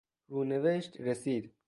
[0.29, 1.53] رونوشت رسید